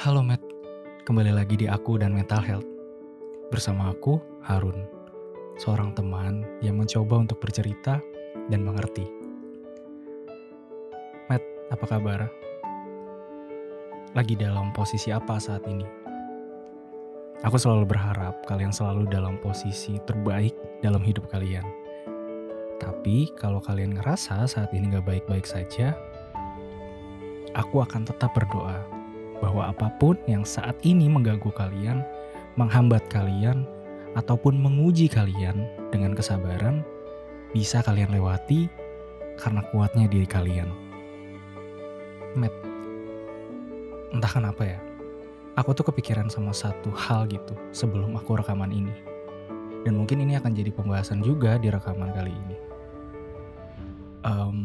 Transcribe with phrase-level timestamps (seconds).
[0.00, 0.40] Halo Matt,
[1.04, 2.64] kembali lagi di Aku dan Mental Health.
[3.52, 4.88] Bersama aku, Harun,
[5.60, 8.00] seorang teman yang mencoba untuk bercerita
[8.48, 9.04] dan mengerti.
[11.28, 12.32] Matt, apa kabar?
[14.16, 15.84] Lagi dalam posisi apa saat ini?
[17.44, 21.68] Aku selalu berharap kalian selalu dalam posisi terbaik dalam hidup kalian.
[22.80, 25.92] Tapi kalau kalian ngerasa saat ini gak baik-baik saja,
[27.52, 28.99] aku akan tetap berdoa
[29.50, 32.06] bahwa apa pun yang saat ini mengganggu kalian,
[32.54, 33.66] menghambat kalian,
[34.14, 36.86] ataupun menguji kalian dengan kesabaran,
[37.50, 38.70] bisa kalian lewati
[39.34, 40.70] karena kuatnya diri kalian.
[42.38, 42.54] Matt,
[44.14, 44.78] entah kenapa ya,
[45.58, 48.94] aku tuh kepikiran sama satu hal gitu sebelum aku rekaman ini.
[49.82, 52.56] Dan mungkin ini akan jadi pembahasan juga di rekaman kali ini.
[54.22, 54.60] Um,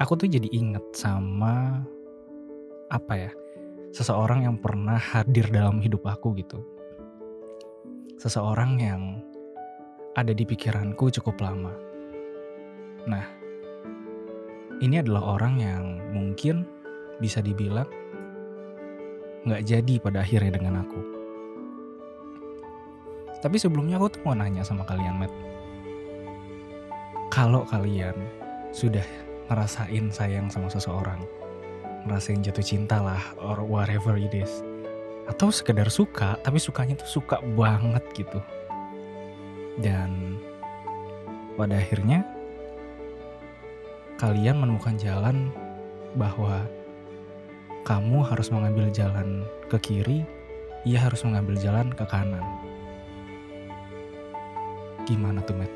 [0.00, 1.84] aku tuh jadi inget sama
[2.88, 3.30] apa ya
[3.92, 6.60] seseorang yang pernah hadir dalam hidup aku gitu.
[8.18, 9.02] Seseorang yang
[10.18, 11.72] ada di pikiranku cukup lama.
[13.06, 13.26] Nah,
[14.82, 16.66] ini adalah orang yang mungkin
[17.22, 17.86] bisa dibilang
[19.46, 21.00] nggak jadi pada akhirnya dengan aku.
[23.38, 25.30] Tapi sebelumnya aku tuh mau nanya sama kalian, Matt.
[27.30, 28.18] Kalau kalian
[28.74, 29.06] sudah
[29.46, 31.22] ngerasain sayang sama seseorang,
[32.06, 34.62] ngerasain jatuh cinta lah, or whatever it is.
[35.26, 38.40] Atau sekedar suka, tapi sukanya tuh suka banget gitu.
[39.78, 40.38] Dan
[41.58, 42.22] pada akhirnya
[44.18, 45.50] kalian menemukan jalan
[46.18, 46.66] bahwa
[47.86, 50.26] kamu harus mengambil jalan ke kiri,
[50.84, 52.44] ia harus mengambil jalan ke kanan.
[55.08, 55.72] Gimana tuh, Matt?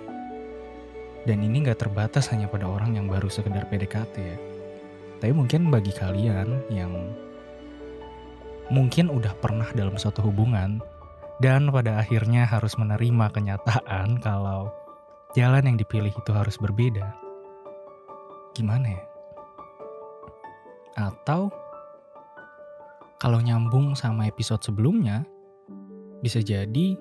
[1.23, 4.39] Dan ini gak terbatas hanya pada orang yang baru sekedar PDKT ya.
[5.23, 6.91] Tapi mungkin bagi kalian yang
[8.75, 10.83] mungkin udah pernah dalam suatu hubungan
[11.39, 14.75] dan pada akhirnya harus menerima kenyataan kalau
[15.39, 17.15] jalan yang dipilih itu harus berbeda.
[18.51, 19.05] Gimana ya?
[20.99, 21.55] Atau
[23.23, 25.23] kalau nyambung sama episode sebelumnya,
[26.19, 26.99] bisa jadi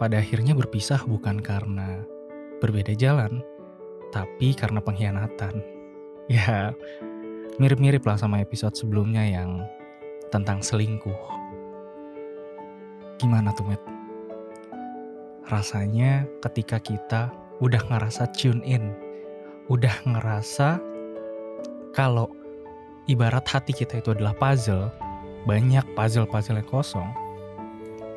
[0.00, 2.00] pada akhirnya berpisah bukan karena
[2.64, 3.44] berbeda jalan,
[4.08, 5.71] tapi karena pengkhianatan.
[6.30, 6.70] Ya,
[7.58, 9.66] mirip-mirip lah sama episode sebelumnya yang
[10.30, 11.18] tentang selingkuh.
[13.18, 13.82] Gimana tuh, Matt?
[15.50, 18.94] Rasanya ketika kita udah ngerasa tune in,
[19.66, 20.78] udah ngerasa
[21.90, 22.30] kalau
[23.10, 24.94] ibarat hati kita itu adalah puzzle,
[25.44, 27.10] banyak puzzle-puzzle yang kosong,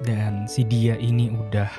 [0.05, 1.69] dan si dia ini udah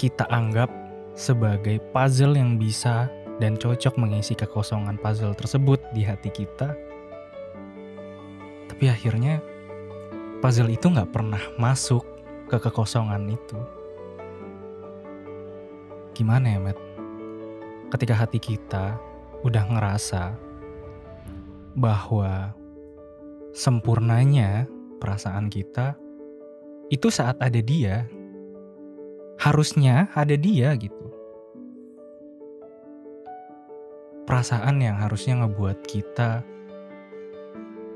[0.00, 0.72] kita anggap
[1.12, 3.06] sebagai puzzle yang bisa
[3.42, 6.74] dan cocok mengisi kekosongan puzzle tersebut di hati kita.
[8.70, 9.42] Tapi akhirnya
[10.42, 12.04] puzzle itu nggak pernah masuk
[12.46, 13.58] ke kekosongan itu.
[16.14, 16.78] Gimana ya, Matt?
[17.90, 18.98] Ketika hati kita
[19.42, 20.34] udah ngerasa
[21.74, 22.54] bahwa
[23.54, 24.66] sempurnanya
[24.98, 25.94] perasaan kita
[26.90, 28.06] itu saat ada dia.
[29.34, 31.13] Harusnya ada dia gitu.
[34.34, 36.42] Perasaan yang harusnya ngebuat kita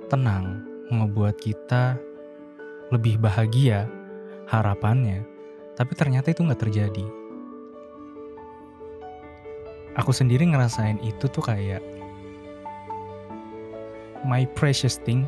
[0.06, 1.98] tenang, ngebuat kita
[2.94, 3.90] lebih bahagia
[4.46, 5.26] harapannya.
[5.74, 7.06] Tapi ternyata itu nggak terjadi.
[9.98, 11.82] Aku sendiri ngerasain itu tuh kayak
[14.22, 15.26] my precious thing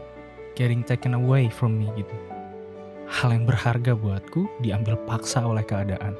[0.55, 2.15] getting taken away from me gitu.
[3.11, 6.15] Hal yang berharga buatku diambil paksa oleh keadaan.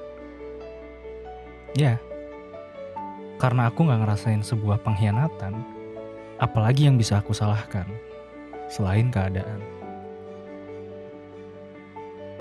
[1.79, 2.03] Ya,
[3.41, 5.65] karena aku gak ngerasain sebuah pengkhianatan,
[6.37, 7.89] apalagi yang bisa aku salahkan
[8.69, 9.65] selain keadaan.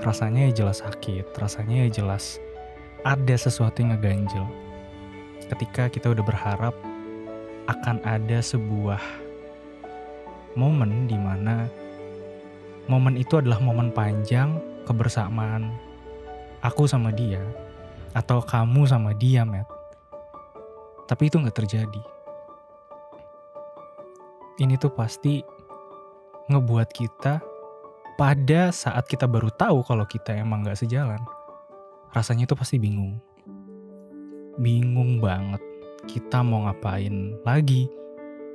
[0.04, 2.44] Rasanya ya jelas sakit, rasanya ya jelas
[3.08, 4.44] ada sesuatu yang ngeganjel.
[5.48, 6.76] Ketika kita udah berharap
[7.72, 9.00] akan ada sebuah
[10.60, 11.72] momen di mana
[12.92, 15.72] momen itu adalah momen panjang kebersamaan
[16.60, 17.40] aku sama dia
[18.12, 19.79] atau kamu sama dia, Matt.
[21.10, 22.04] Tapi itu nggak terjadi.
[24.62, 25.42] Ini tuh pasti
[26.54, 27.42] ngebuat kita
[28.14, 31.18] pada saat kita baru tahu kalau kita emang nggak sejalan,
[32.14, 33.18] rasanya itu pasti bingung.
[34.62, 35.64] Bingung banget
[36.06, 37.90] kita mau ngapain lagi.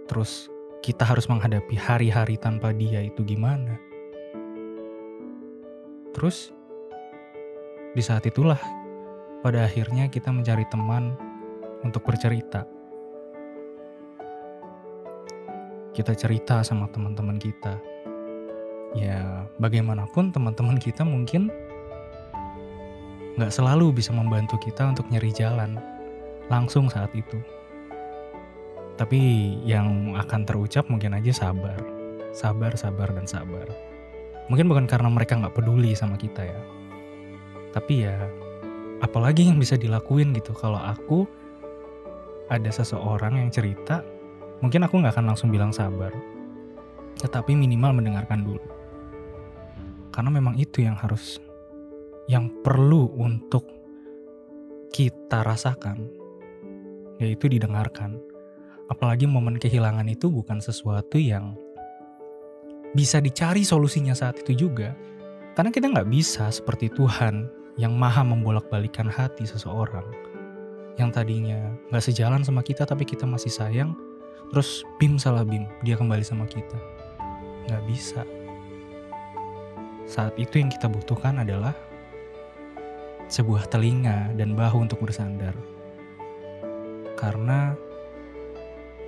[0.06, 0.52] Terus
[0.84, 3.80] kita harus menghadapi hari-hari tanpa dia itu gimana.
[6.12, 6.52] Terus,
[7.96, 8.60] di saat itulah,
[9.40, 11.16] pada akhirnya kita mencari teman
[11.86, 12.66] untuk bercerita.
[15.94, 17.78] Kita cerita sama teman-teman kita,
[18.98, 21.52] ya bagaimanapun teman-teman kita mungkin
[23.38, 25.78] nggak selalu bisa membantu kita untuk nyari jalan
[26.50, 27.38] langsung saat itu.
[28.94, 29.18] Tapi
[29.66, 31.78] yang akan terucap mungkin aja sabar.
[32.34, 33.66] Sabar, sabar, dan sabar.
[34.50, 36.60] Mungkin bukan karena mereka nggak peduli sama kita ya.
[37.74, 38.14] Tapi ya,
[39.02, 41.26] apalagi yang bisa dilakuin gitu kalau aku
[42.48, 44.04] ada seseorang yang cerita,
[44.60, 46.12] mungkin aku nggak akan langsung bilang sabar.
[47.20, 48.66] Tetapi minimal mendengarkan dulu.
[50.10, 51.40] Karena memang itu yang harus,
[52.30, 53.66] yang perlu untuk
[54.94, 56.06] kita rasakan,
[57.18, 58.18] yaitu didengarkan
[58.92, 61.56] Apalagi momen kehilangan itu bukan sesuatu yang
[62.92, 64.92] bisa dicari solusinya saat itu juga.
[65.56, 67.48] Karena kita nggak bisa seperti Tuhan
[67.80, 70.04] yang maha membolak-balikan hati seseorang.
[70.94, 73.94] Yang tadinya nggak sejalan sama kita tapi kita masih sayang.
[74.54, 76.78] Terus bim salah bim, dia kembali sama kita.
[77.66, 78.22] Nggak bisa.
[80.06, 81.74] Saat itu yang kita butuhkan adalah
[83.26, 85.56] sebuah telinga dan bahu untuk bersandar.
[87.18, 87.74] Karena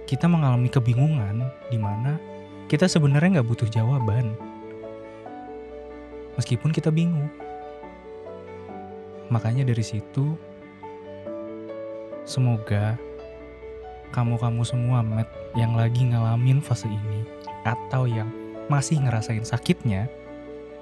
[0.08, 2.16] kita mengalami kebingungan di mana
[2.66, 4.34] kita sebenarnya nggak butuh jawaban.
[6.34, 7.30] Meskipun kita bingung.
[9.30, 10.38] Makanya dari situ,
[12.26, 12.98] semoga
[14.10, 17.22] kamu-kamu semua met yang lagi ngalamin fase ini
[17.62, 18.28] atau yang
[18.66, 20.10] masih ngerasain sakitnya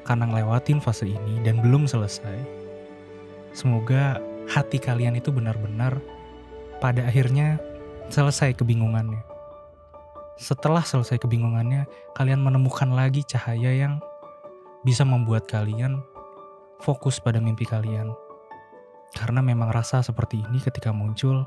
[0.04, 2.36] karena ngelewatin fase ini dan belum selesai.
[3.52, 4.18] Semoga
[4.48, 6.00] hati kalian itu benar-benar
[6.80, 7.60] pada akhirnya
[8.12, 9.22] selesai kebingungannya.
[10.34, 11.86] Setelah selesai kebingungannya,
[12.18, 14.02] kalian menemukan lagi cahaya yang
[14.82, 16.02] bisa membuat kalian
[16.82, 18.12] fokus pada mimpi kalian.
[19.14, 21.46] Karena memang rasa seperti ini ketika muncul,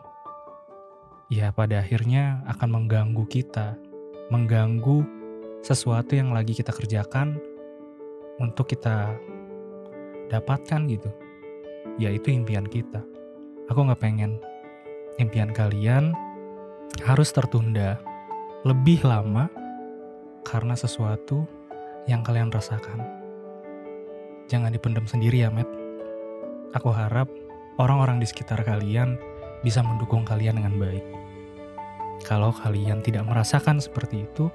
[1.28, 3.76] ya pada akhirnya akan mengganggu kita,
[4.32, 5.04] mengganggu
[5.62, 7.36] sesuatu yang lagi kita kerjakan
[8.40, 9.14] untuk kita
[10.32, 11.12] dapatkan gitu.
[12.00, 13.04] Yaitu impian kita.
[13.68, 14.40] Aku gak pengen
[15.20, 16.16] impian kalian
[17.04, 18.00] harus tertunda
[18.64, 19.52] lebih lama
[20.48, 21.44] karena sesuatu
[22.08, 23.04] yang kalian rasakan.
[24.48, 25.68] Jangan dipendam sendiri ya, Matt.
[26.72, 27.28] Aku harap
[27.78, 29.18] orang-orang di sekitar kalian
[29.62, 31.06] bisa mendukung kalian dengan baik.
[32.26, 34.50] Kalau kalian tidak merasakan seperti itu,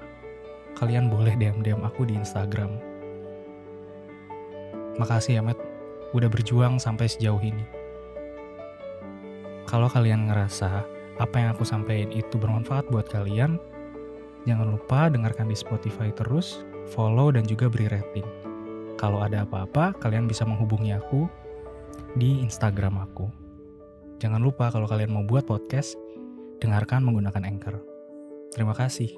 [0.75, 2.77] kalian boleh DM-DM aku di Instagram.
[4.99, 5.59] Makasih ya, Matt,
[6.13, 7.65] udah berjuang sampai sejauh ini.
[9.65, 10.85] Kalau kalian ngerasa
[11.17, 13.57] apa yang aku sampaikan itu bermanfaat buat kalian,
[14.45, 18.27] jangan lupa dengarkan di Spotify terus, follow dan juga beri rating.
[19.01, 21.25] Kalau ada apa-apa, kalian bisa menghubungi aku
[22.17, 23.27] di Instagram aku.
[24.23, 25.99] Jangan lupa kalau kalian mau buat podcast,
[26.63, 27.83] dengarkan menggunakan Anchor.
[28.55, 29.11] Terima kasih.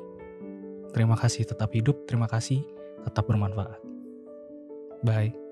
[0.94, 2.62] Terima kasih tetap hidup, terima kasih
[3.04, 3.82] tetap bermanfaat.
[5.04, 5.43] Bye.